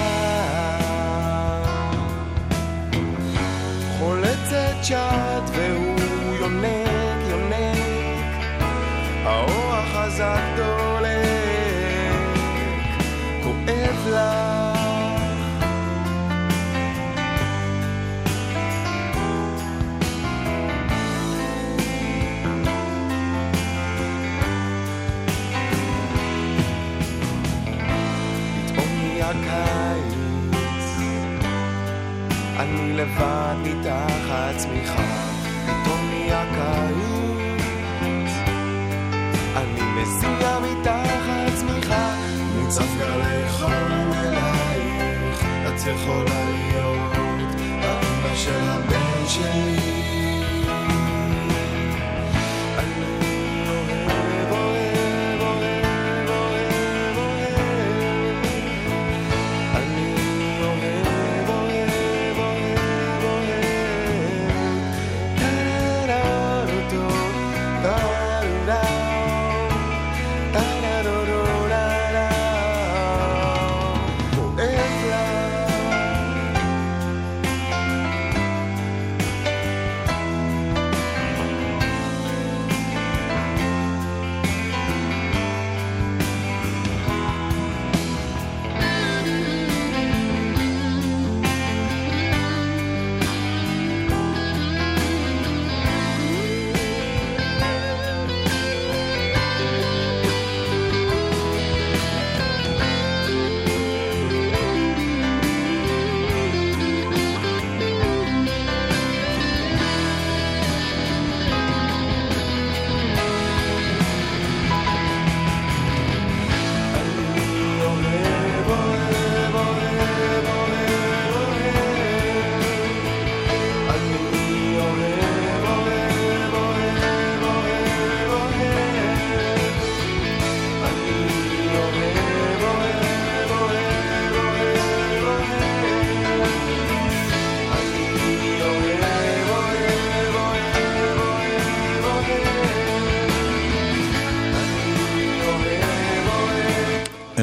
חולצת 3.99 4.75
שד 4.83 5.42
והוא 5.53 6.37
יונק, 6.40 7.31
יונק, 7.31 8.44
האור 9.25 9.75
החזק 9.75 10.42
דולק. 10.57 11.20
כואב 13.42 14.09
לך. 14.09 14.50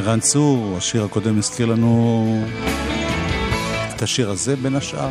ערן 0.07 0.19
צור, 0.19 0.77
השיר 0.77 1.03
הקודם 1.03 1.37
הזכיר 1.37 1.65
לנו 1.65 2.45
את 3.95 4.01
השיר 4.01 4.29
הזה 4.29 4.55
בין 4.55 4.75
השאר. 4.75 5.09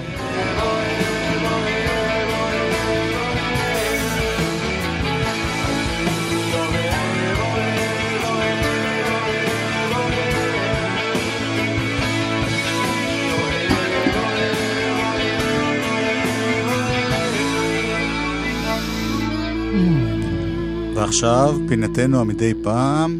ועכשיו, 20.94 21.58
פינתנו 21.68 22.20
המדי 22.20 22.52
פעם, 22.62 23.18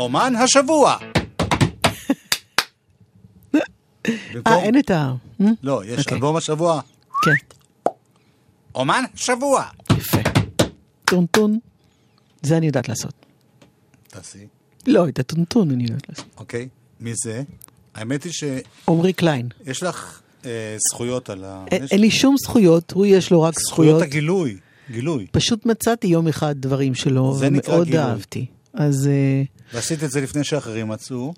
אומן 0.00 0.32
השבוע! 0.44 0.96
אה, 4.46 4.62
אין 4.62 4.78
את 4.78 4.90
ה... 4.90 5.12
לא, 5.62 5.82
יש 5.86 5.98
אוקיי. 5.98 6.14
אלבום 6.14 6.36
השבוע. 6.36 6.80
כן, 7.22 7.30
אומן 8.74 9.04
השבוע! 9.14 9.64
יפה. 9.96 10.18
טונטון. 11.04 11.58
זה 12.42 12.56
אני 12.56 12.66
יודעת 12.66 12.88
לעשות. 12.88 13.12
תעשי, 14.08 14.46
לא, 14.86 15.08
את 15.08 15.18
הטונטון 15.18 15.70
אני 15.70 15.82
יודעת 15.84 16.08
לעשות. 16.08 16.24
אוקיי. 16.36 16.68
מי 17.00 17.12
זה? 17.24 17.42
האמת 17.94 18.24
היא 18.24 18.32
שיש 18.32 18.62
עמרי 18.88 19.12
קליין. 19.12 19.48
לך 19.82 20.20
אה, 20.44 20.50
זכויות 20.92 21.30
על 21.30 21.44
ה... 21.44 21.64
אין 21.70 21.84
יש- 21.84 21.92
אין 21.92 22.00
לי 22.00 22.10
שום 22.10 22.36
זכויות, 22.44 22.92
הוא 22.92 23.06
יש 23.06 23.30
לו 23.30 23.42
רק 23.42 23.54
זכויות 23.60 23.70
זכויות. 23.96 24.02
הגילוי. 24.02 24.56
גילוי. 24.90 25.26
פשוט 25.32 25.66
מצאתי 25.66 26.06
יום 26.06 26.28
אחד 26.28 26.54
דברים 26.58 26.94
שלו, 26.94 27.36
ומאוד 27.40 27.86
גילוי. 27.86 28.02
אהבתי. 28.02 28.46
אז 28.74 29.06
אה, 29.06 29.42
ועשית 29.72 30.04
את 30.04 30.10
זה 30.10 30.20
לפני 30.20 30.44
שאחרים 30.44 30.88
מצאו. 30.88 31.32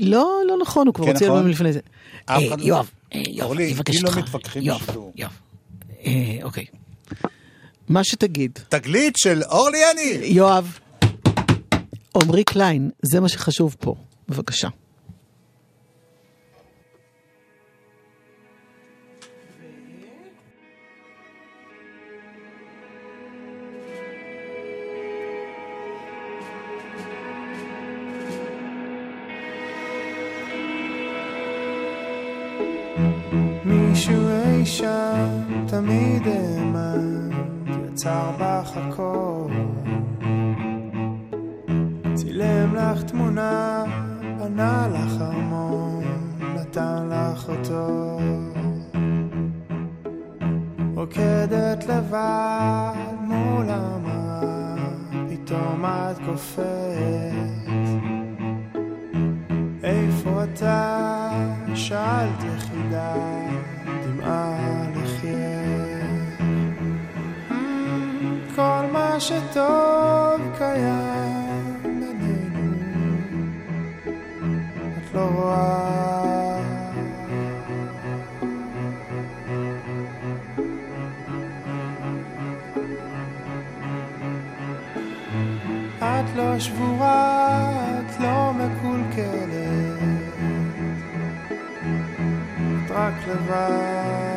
לא, 0.00 0.40
לא 0.48 0.56
נכון, 0.62 0.86
הוא 0.86 0.94
כבר 0.94 1.04
כן, 1.06 1.12
הוציא 1.12 1.26
נכון? 1.26 1.38
אלבום 1.38 1.50
לפני 1.52 1.72
זה. 1.72 1.80
אה, 2.28 2.38
לא- 2.40 2.56
יואב, 2.58 2.90
אה, 3.14 3.22
יואב, 3.28 3.50
אני 3.52 3.72
מבקש 3.72 4.02
לא 4.02 4.10
אותך. 4.34 4.56
יואב. 4.56 4.86
יואב. 5.16 5.30
אה, 6.06 6.38
אוקיי. 6.42 6.64
מה 7.88 8.04
שתגיד. 8.04 8.58
תגלית 8.68 9.14
של 9.16 9.42
אורלי 9.42 9.78
יניב! 9.90 10.20
יואב, 10.36 10.78
עמרי 12.22 12.44
קליין, 12.44 12.90
זה 13.02 13.20
מה 13.20 13.28
שחשוב 13.28 13.76
פה. 13.80 13.94
בבקשה. 14.28 14.68
תמיד 35.80 36.26
האמן, 36.26 37.30
יצר 37.86 38.30
בך 38.38 38.76
הכל. 38.76 39.50
צילם 42.14 42.74
לך 42.74 43.02
תמונה, 43.02 43.84
בנה 44.38 44.88
לך 44.88 45.20
ארמון, 45.20 46.04
נתן 46.54 47.08
לך 47.10 47.48
אותו. 47.48 48.18
רוקדת 50.94 51.86
לבד 51.86 53.14
מול 53.20 53.66
המראה, 53.68 54.74
פתאום 55.28 55.84
את 55.84 56.18
קופאת. 56.26 57.88
איפה 59.82 60.44
אתה? 60.44 61.30
שאלת 61.74 62.44
מה 69.20 69.24
שטוב 69.24 70.56
קיים 70.58 71.82
בינינו, 71.82 73.16
את 74.98 75.14
לא 75.14 75.20
רואה. 75.20 76.60
את 85.98 86.36
לא 86.36 86.58
שבורה, 86.58 87.70
את 88.00 88.20
לא 88.20 88.52
מקולקלת, 88.52 90.00
את 92.84 92.90
רק 92.90 93.14
לבד. 93.28 94.29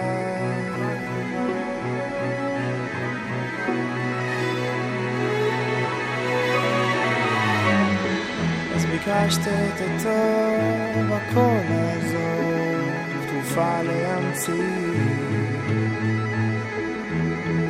ביקשת 9.05 9.41
את 9.41 9.81
הטוב, 9.81 11.11
הכל 11.13 11.57
לעזוב, 11.69 12.89
תרופה 13.29 13.81
להמציא. 13.81 14.53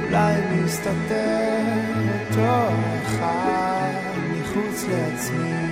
אולי 0.03 0.33
מסתתר 0.51 1.61
אותו 2.13 2.69
אחד 3.03 3.91
מחוץ 4.31 4.85
לעצמי. 4.89 5.67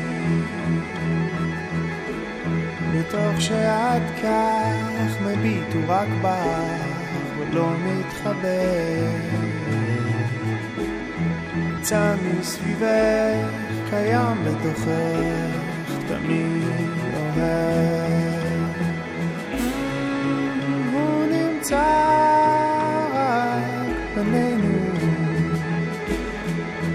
בתוך 2.93 3.41
שאת 3.41 4.01
כך 4.23 5.21
מביט 5.21 5.73
הוא 5.73 5.83
רק 5.87 6.07
בך, 6.21 7.37
עוד 7.37 7.53
לא 7.53 7.69
מתחבר. 7.85 9.11
נמצא 11.55 12.15
מסביבך, 12.39 13.70
קיים 13.91 14.43
בתוכך, 14.43 14.87
תמיד 16.07 16.63
אוהב. 17.13 18.41
הוא 20.93 21.25
נמצא 21.25 21.83
רק 23.13 24.15
בינינו, 24.15 24.77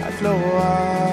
את 0.08 0.22
לא 0.22 0.30
רואה. 0.30 1.06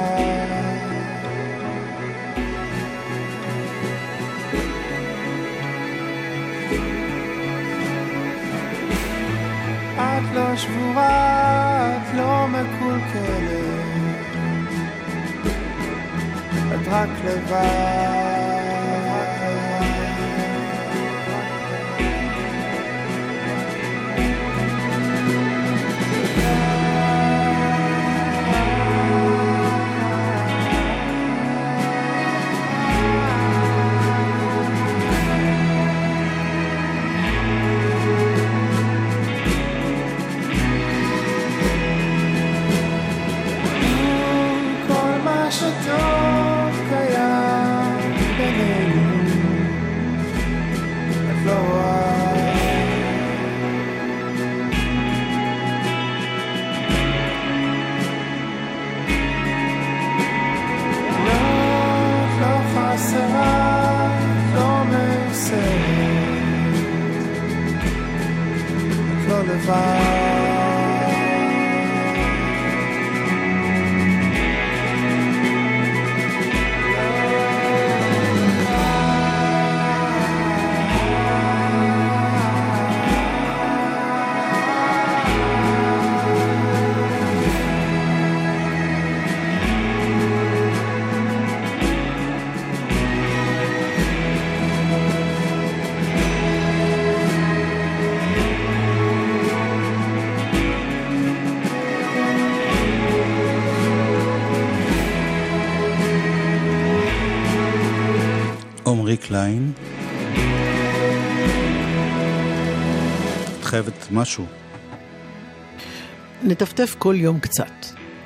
את 9.97 10.35
לא 10.35 10.55
שבורה, 10.55 11.97
את 11.97 12.13
לא 12.15 12.47
מקולקלת, 12.47 13.62
את 16.93 18.32
את 69.73 70.02
עמרי 109.13 109.27
קליין. 109.27 109.71
את 113.59 113.63
חייבת 113.63 114.07
משהו. 114.11 114.45
נטפטף 116.43 116.95
כל 116.97 117.15
יום 117.17 117.39
קצת. 117.39 117.71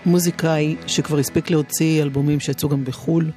מוזיקאי 0.05 0.75
שכבר 0.87 1.17
הספיק 1.17 1.49
להוציא 1.49 2.03
אלבומים 2.03 2.39
שיצאו 2.39 2.69
גם 2.69 2.85
בחו"ל. 2.85 3.31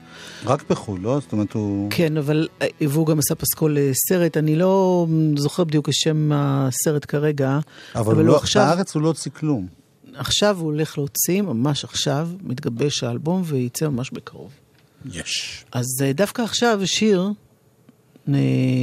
רק 0.45 0.65
בחו"ל, 0.71 1.01
לא? 1.01 1.21
זאת 1.21 1.33
אומרת, 1.33 1.53
הוא... 1.53 1.91
כן, 1.91 2.17
אבל 2.17 2.49
אה, 2.63 2.67
והוא 2.81 3.07
גם 3.07 3.19
עשה 3.19 3.35
פסקול 3.35 3.79
לסרט, 3.81 4.37
אני 4.37 4.57
לא 4.57 5.07
זוכר 5.37 5.65
בדיוק 5.65 5.89
את 5.89 5.95
שם 5.95 6.31
הסרט 6.35 7.05
כרגע, 7.09 7.59
אבל 7.95 8.15
הוא 8.15 8.23
לא, 8.23 8.41
בארץ 8.55 8.95
הוא 8.95 9.03
לא 9.03 9.09
הוציא 9.09 9.31
כלום. 9.31 9.67
עכשיו 10.15 10.57
הוא 10.59 10.67
הולך 10.67 10.99
להוציא, 10.99 11.43
ממש 11.43 11.85
עכשיו, 11.85 12.29
מתגבש 12.43 13.05
האלבום 13.05 13.43
וייצא 13.45 13.89
ממש 13.89 14.11
בקרוב. 14.11 14.51
יש. 15.05 15.65
אז 15.73 15.87
אה, 16.03 16.13
דווקא 16.13 16.43
עכשיו 16.43 16.81
שיר 16.85 17.33
אה, 18.29 18.35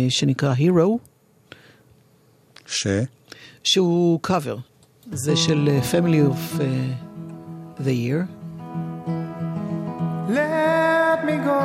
שנקרא 0.10 0.54
Hero, 0.54 0.98
ש? 2.66 2.88
שהוא 3.64 4.20
קאבר. 4.22 4.58
זה 5.12 5.36
של 5.36 5.70
אה, 5.72 5.80
Family 5.92 6.32
of 6.32 6.62
אה, 6.62 6.94
the 7.80 7.94
Year. 8.08 8.26
Let 10.30 11.20
me 11.28 11.38
go. 11.52 11.64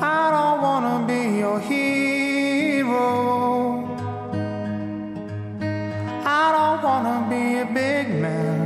I 0.00 0.22
don't 0.34 0.60
wanna 0.66 0.96
be 1.10 1.22
your 1.42 1.58
hero. 1.70 3.08
I 6.40 6.44
don't 6.56 6.80
wanna 6.88 7.18
be 7.32 7.44
a 7.64 7.66
big 7.82 8.06
man. 8.24 8.58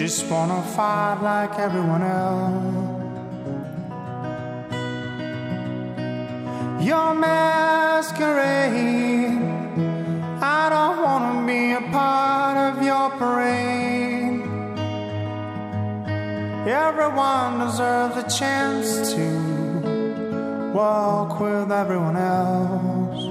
Just 0.00 0.20
wanna 0.30 0.60
fight 0.76 1.18
like 1.30 1.54
everyone 1.66 2.02
else. 2.02 2.75
Your 6.86 7.14
masquerade. 7.14 8.22
I 10.40 10.68
don't 10.74 11.02
wanna 11.02 11.44
be 11.44 11.72
a 11.72 11.80
part 11.90 12.56
of 12.68 12.74
your 12.80 13.10
parade. 13.18 14.42
Everyone 16.86 17.58
deserves 17.58 18.16
a 18.24 18.26
chance 18.38 19.12
to 19.14 19.26
walk 20.72 21.40
with 21.40 21.72
everyone 21.72 22.16
else. 22.16 23.22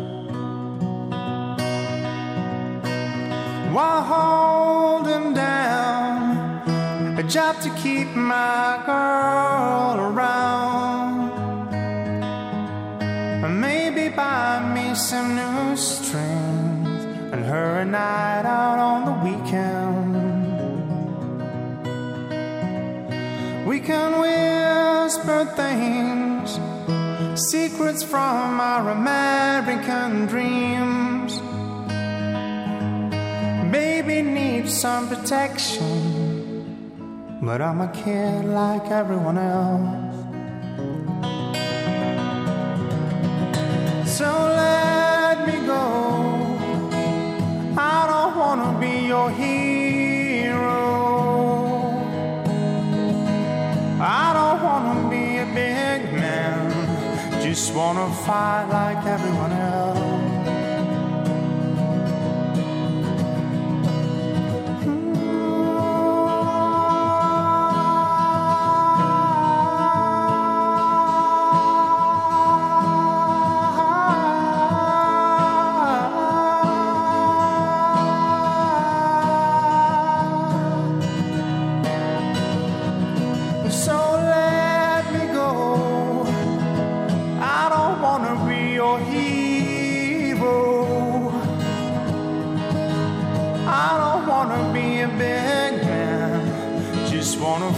While 3.73 4.03
holding 4.13 5.33
down 5.33 7.17
a 7.17 7.23
job 7.23 7.61
to 7.61 7.69
keep 7.81 8.09
my 8.17 8.83
girl 8.85 9.95
around. 10.07 10.44
Me 14.95 15.01
some 15.01 15.35
new 15.35 15.75
strength 15.75 17.33
and 17.33 17.43
her 17.43 17.79
a 17.81 17.85
night 17.85 18.45
out 18.45 18.79
on 18.79 19.05
the 19.05 19.15
weekend. 19.27 20.15
We 23.67 23.79
can 23.79 24.11
whisper 24.23 25.45
things, 25.55 26.59
secrets 27.51 28.03
from 28.03 28.59
our 28.61 28.89
American 28.91 30.27
dreams. 30.27 31.39
Baby 33.71 34.21
needs 34.21 34.77
some 34.77 35.09
protection, 35.09 35.89
but 37.41 37.61
I'm 37.61 37.81
a 37.81 37.91
kid 37.91 38.45
like 38.45 38.89
everyone 38.91 39.37
else. 39.37 40.04
Hero. 49.29 50.81
I 53.99 54.33
don't 54.37 54.59
wanna 54.63 55.09
be 55.09 55.37
a 55.37 55.45
big 55.45 56.13
man. 56.13 56.71
Just 57.41 57.73
wanna 57.73 58.09
fight 58.25 58.65
like 58.69 59.05
everyone 59.05 59.51
else. 59.51 59.84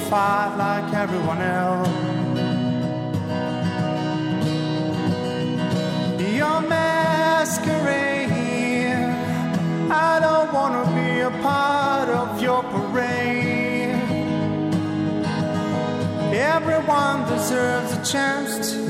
Fight 0.09 0.55
like 0.57 0.93
everyone 0.93 1.41
else. 1.41 1.89
Your 6.39 6.61
masquerade. 6.61 8.29
I 9.91 10.19
don't 10.19 10.53
wanna 10.53 10.85
be 10.95 11.19
a 11.19 11.31
part 11.41 12.09
of 12.09 12.41
your 12.41 12.63
parade. 12.63 13.99
Everyone 16.33 17.27
deserves 17.27 17.91
a 17.99 18.01
chance 18.13 18.71
to 18.71 18.81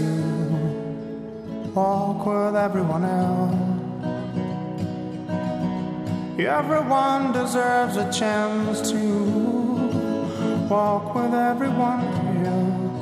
walk 1.73 2.25
with 2.27 2.55
everyone 2.55 3.05
else. 3.05 3.55
Everyone 6.39 7.31
deserves 7.31 7.97
a 7.97 8.11
chance 8.11 8.91
to 8.91 9.56
walk 10.69 11.15
with 11.15 11.33
everyone 11.33 12.01
else. 12.45 12.97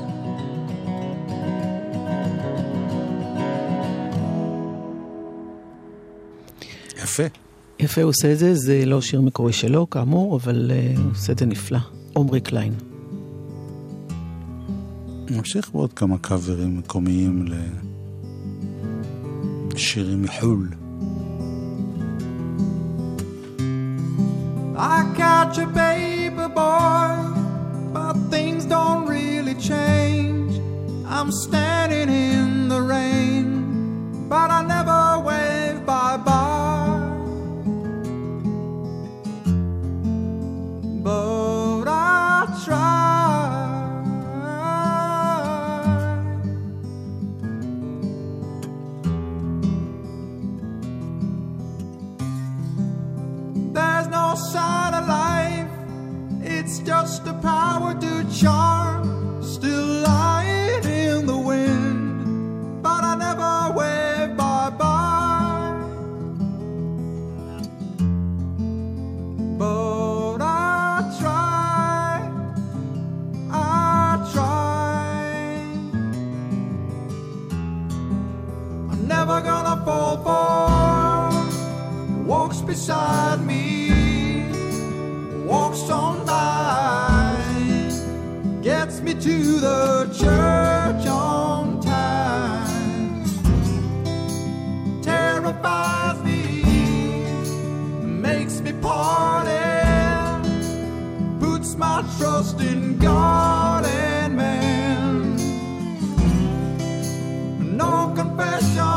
יפה. 7.04 7.24
יפה, 7.80 8.02
הוא 8.02 8.10
עושה 8.10 8.32
את 8.32 8.38
זה, 8.38 8.56
זה 8.56 8.86
לא 8.86 9.02
שיר 9.02 9.22
מקורי 9.22 9.54
שלו, 9.54 9.90
כאמור, 9.90 10.36
אבל 10.38 10.72
uh, 10.72 11.00
הוא 11.00 11.12
עושה 11.12 11.32
את 11.32 11.40
זה 11.40 11.46
נפלא. 11.46 11.80
עמרי 12.18 12.42
קליין. 12.42 12.74
נמשיך 15.30 15.72
בעוד 15.72 15.94
כמה 15.94 16.18
קאברים 16.18 16.78
מקומיים 16.78 17.46
לשירים 19.74 20.22
מחו"ל. 20.22 20.70
I 24.78 25.04
got 25.18 25.58
you, 25.58 25.68
I'm 31.18 31.32
standing 31.32 32.10
in 32.10 32.68
the 32.68 32.82
rain, 32.82 34.28
but 34.28 34.52
I 34.52 34.62
never 34.64 35.24
wave 35.26 35.86
bye 35.86 36.18
bye. 36.18 37.00
But 41.02 41.88
I 41.88 42.62
try. 42.66 43.06
There's 53.72 54.08
no 54.10 54.36
sign 54.52 54.94
of 54.94 55.08
life, 55.08 55.72
it's 56.42 56.80
just 56.80 57.26
a 57.26 57.34
power 57.36 57.94
to 58.02 58.26
charm. 58.38 59.05
beside 82.76 83.40
me, 83.46 84.44
walks 85.46 85.90
on 85.90 86.26
by, 86.26 87.38
gets 88.62 89.00
me 89.00 89.14
to 89.14 89.60
the 89.62 90.06
church 90.20 91.08
on 91.08 91.80
time, 91.80 93.24
terrifies 95.02 96.22
me, 96.26 96.64
makes 98.04 98.60
me 98.60 98.74
party, 98.74 99.54
puts 101.40 101.78
my 101.78 102.04
trust 102.18 102.60
in 102.60 102.98
God 102.98 103.86
and 103.86 104.36
man. 104.36 105.38
No 107.78 108.12
confession. 108.14 108.95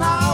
power. 0.00 0.29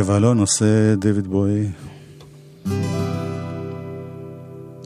הרכב 0.00 0.10
אלון 0.10 0.38
עושה 0.38 0.94
דויד 0.94 1.26
בוי. 1.26 1.68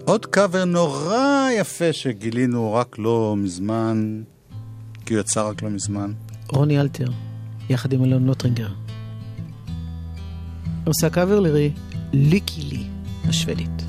עוד 0.04 0.26
קאבר 0.26 0.64
נורא 0.64 1.48
יפה 1.58 1.92
שגילינו 1.92 2.74
רק 2.74 2.98
לא 2.98 3.34
מזמן, 3.36 4.22
כי 5.06 5.14
הוא 5.14 5.20
יצא 5.20 5.48
רק 5.48 5.62
לא 5.62 5.70
מזמן. 5.70 6.12
רוני 6.48 6.80
אלתר, 6.80 7.10
יחד 7.70 7.92
עם 7.92 8.04
אלון 8.04 8.26
לוטרינגר. 8.26 8.68
עושה 10.84 11.10
קאבר 11.10 11.40
לליקי 11.40 12.62
לי, 12.62 12.84
השבדית. 13.24 13.83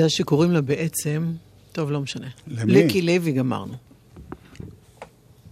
יודע 0.00 0.10
שקוראים 0.10 0.50
לה 0.50 0.60
בעצם, 0.60 1.32
טוב, 1.72 1.90
לא 1.90 2.00
משנה. 2.00 2.26
למי? 2.46 2.72
לקי 2.72 3.02
לוי 3.02 3.32
גמרנו. 3.32 3.74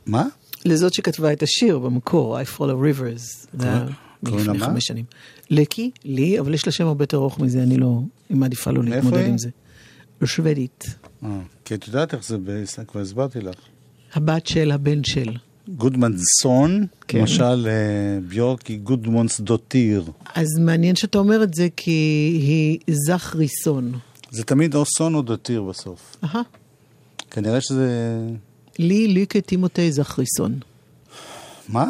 מה? 0.07 0.27
לזאת 0.65 0.95
שכתבה 0.95 1.33
את 1.33 1.43
השיר 1.43 1.79
במקור, 1.79 2.39
I 2.39 2.45
Fall 2.57 2.61
a 2.61 2.99
Rivers. 2.99 3.49
זה 3.53 3.69
היה 3.69 3.87
מלפני? 4.23 4.59
חמש 4.59 4.85
שנים. 4.85 5.05
לקי, 5.51 5.91
לי, 6.05 6.41
אבל 6.41 6.55
יש 6.55 6.67
לה 6.67 6.73
שם 6.73 6.87
הרבה 6.87 7.03
יותר 7.03 7.17
ארוך 7.17 7.39
מזה, 7.41 7.63
אני 7.63 7.77
לא, 7.77 8.01
היא 8.29 8.37
מעדיפה 8.37 8.71
לא 8.71 8.85
להתמודד? 8.85 9.27
עם 9.27 9.39
זה. 9.39 9.49
שוודית. 10.25 10.85
אה, 11.25 11.41
כי 11.65 11.75
את 11.75 11.87
יודעת 11.87 12.15
איך 12.15 12.25
זה, 12.25 12.37
כבר 12.89 13.01
הסברתי 13.01 13.41
לך. 13.41 13.55
הבת 14.15 14.47
של 14.47 14.71
הבן 14.71 15.05
של. 15.05 15.37
גודמנסון, 15.77 16.87
כן. 17.09 17.19
למשל 17.19 17.69
אה, 17.69 18.19
ביורק 18.29 18.67
היא 18.67 18.79
גודמונס 18.79 19.41
דוטיר. 19.41 20.05
אז 20.35 20.47
מעניין 20.61 20.97
שאתה 20.97 21.19
אומר 21.19 21.43
את 21.43 21.55
זה, 21.55 21.69
כי 21.77 21.91
היא 22.43 22.79
זכריסון. 23.07 23.93
זה 24.31 24.45
תמיד 24.45 24.75
או 24.75 24.85
סון 24.85 25.15
או 25.15 25.23
דוטיר 25.23 25.63
בסוף. 25.63 26.17
אהה. 26.25 26.43
כנראה 27.31 27.61
שזה... 27.61 28.19
לי, 28.79 29.09
לי 29.09 29.27
כטימותי 29.27 29.93
זכריסון. 29.93 30.59
מה? 31.69 31.87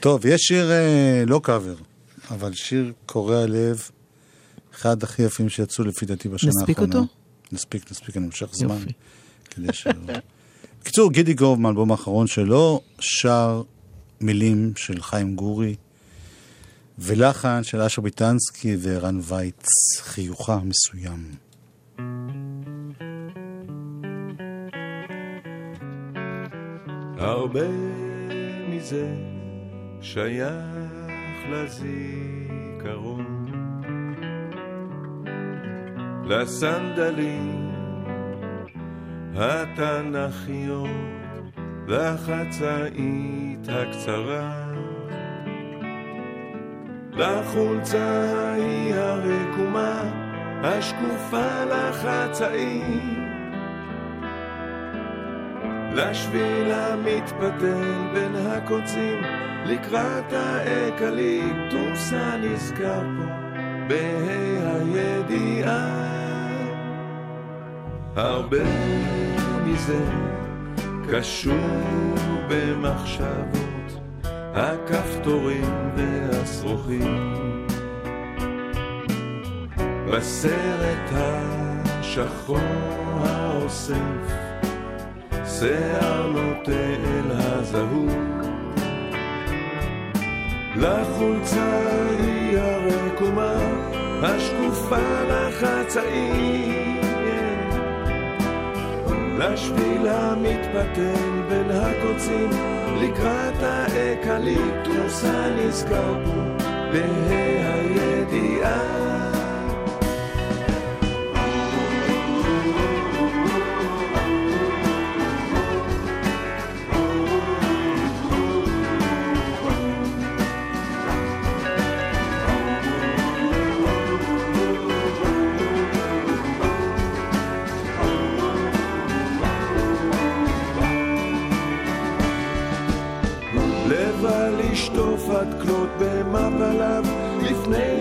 טוב, 0.00 0.26
יש 0.26 0.40
שיר, 0.40 0.70
אה, 0.70 1.24
לא 1.26 1.40
קאבר, 1.42 1.74
אבל 2.30 2.52
שיר 2.54 2.92
קורע 3.06 3.46
לב, 3.46 3.90
אחד 4.74 5.02
הכי 5.02 5.22
יפים 5.22 5.48
שיצאו 5.48 5.84
לפי 5.84 6.06
דעתי 6.06 6.28
בשנה 6.28 6.50
נספיק 6.50 6.78
האחרונה. 6.78 6.98
אותו? 6.98 7.12
נספיק, 7.52 7.90
נספיק, 7.90 8.16
אני 8.16 8.26
מושך 8.26 8.48
זמן. 8.52 8.74
יופי. 8.74 8.92
כדי 9.50 9.72
ש... 9.72 9.86
בקיצור, 10.80 11.12
גידי 11.12 11.34
גוב 11.34 11.60
מהאלבום 11.60 11.90
האחרון 11.90 12.26
שלו, 12.26 12.80
שר 13.00 13.62
מילים 14.20 14.72
של 14.76 15.02
חיים 15.02 15.36
גורי, 15.36 15.74
ולחן 17.02 17.62
של 17.62 17.80
אשר 17.80 18.02
ביטנסקי 18.02 18.76
וערן 18.78 19.20
וייץ, 19.22 19.66
חיוכה 20.00 20.58
מסוים. 20.64 21.30
הרבה 27.18 27.68
מזה 28.68 29.14
שייך 30.00 30.54
לזיכרון, 31.50 33.26
לסנדלים 36.24 37.70
התנ"כיות 39.34 40.90
והחצאית 41.88 43.68
הקצרה, 43.68 44.59
לחולצה 47.16 48.04
ההיא 48.04 48.94
הרקומה 48.94 50.02
השקופה 50.62 51.64
לחצאית. 51.64 53.20
לשביל 55.94 56.70
המתפתל 56.70 58.10
בין 58.14 58.36
הקוצים 58.36 59.22
לקראת 59.66 60.32
האקליפטוס 60.32 62.12
הנזכר 62.12 63.00
פה 63.00 63.24
בה"א 63.88 64.80
הידיעה 64.94 66.10
הרבה 68.16 68.64
מזה 69.64 70.04
קשור 71.10 72.14
במחשבות 72.48 73.59
הכפתורים 74.54 75.90
והשרוכים. 75.96 77.30
בסרט 80.12 81.12
השחור 81.12 82.58
האוסף 83.20 83.94
שיער 85.46 86.26
נוטה 86.26 86.72
אל 86.72 87.30
הזהות 87.30 88.46
לחולצה 90.76 91.80
ההיא 92.18 92.58
הרקומה 92.58 93.54
השקופה 94.22 95.22
לחצאית 95.28 96.70
לשביל 99.38 100.08
המתפתל 100.08 101.42
בין 101.48 101.70
הקוצים 101.70 102.79
לקראת 102.96 103.62
האקליפטוס 103.62 105.24
הנזכר 105.24 106.14
פה 106.24 106.64
בה"א 106.92 107.60
הידיעה 107.64 109.29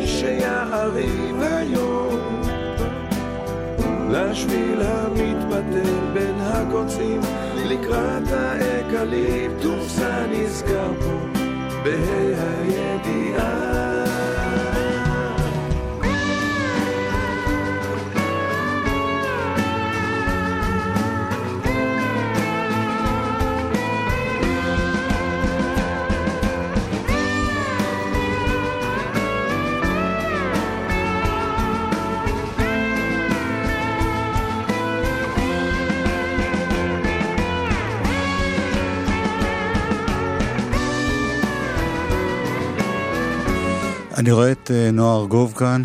שיעריב 0.09 1.41
היום. 1.41 2.19
לשביל 4.11 4.81
המתפתל 4.81 5.99
בין 6.13 6.35
הקוצים 6.39 7.21
לקראת 7.55 8.23
האקליפטוס 8.31 9.99
הנזכר 10.01 10.91
פה 10.99 11.39
בה"א 11.83 12.35
הידיעה 12.67 14.08
אני 44.29 44.35
רואה 44.35 44.51
את 44.51 44.71
אה, 44.71 44.91
נועה 44.91 45.17
ארגוב 45.17 45.53
כאן, 45.57 45.81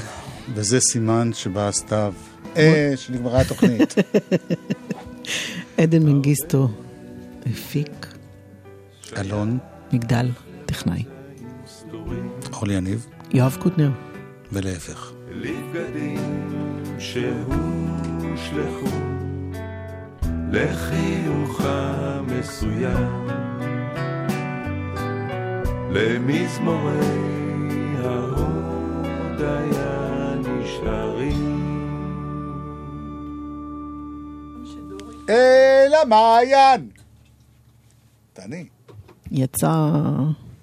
וזה 0.55 0.81
סימן 0.81 1.31
שבא 1.33 1.69
הסתיו. 1.69 2.15
אה, 2.57 2.93
שנגמרה 2.97 3.41
התוכנית. 3.41 3.95
עדן 5.79 6.03
מנגיסטו 6.03 6.69
הפיק, 7.47 8.07
אלון, 9.17 9.59
מגדל, 9.93 10.31
טכנאי. 10.67 11.05
אורלי 12.53 12.75
יניב, 12.75 13.07
יואב 13.33 13.57
קוטנר. 13.63 13.91
ולהפך. 14.53 15.13
לבגדים 15.31 16.43
שהושלכו 16.99 18.87
לחיוך 20.53 21.61
המסוים 21.61 23.27
למזמורי 25.91 27.34
ההודיה 28.05 29.95
נשארים 30.37 31.65
אל 35.29 35.93
המעיין! 36.03 36.89
תעני. 38.33 38.67
יצא 39.31 39.91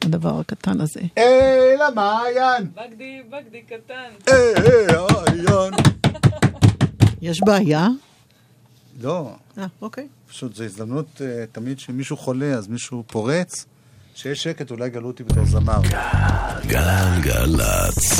הדבר 0.05 0.39
הקטן 0.39 0.81
הזה. 0.81 0.99
אל 1.17 1.81
המעיין! 1.87 2.71
בגדי, 2.75 3.21
בגדי 3.29 3.61
קטן. 3.61 4.09
אל 4.27 4.95
המעיין! 4.95 5.73
יש 7.21 7.41
בעיה? 7.45 7.87
לא, 9.01 9.31
אה, 9.57 9.65
אוקיי. 9.81 10.07
פשוט 10.29 10.55
זו 10.55 10.63
הזדמנות 10.63 11.21
אה, 11.21 11.45
תמיד 11.51 11.79
שמישהו 11.79 12.17
חולה, 12.17 12.53
אז 12.53 12.67
מישהו 12.67 13.03
פורץ, 13.07 13.65
שיש 14.15 14.43
שקט, 14.43 14.71
אולי 14.71 14.89
גלו 14.89 15.07
אותי 15.07 15.23
בתור 15.23 15.45
זמר. 15.45 15.81
גלגלצ. 16.67 18.01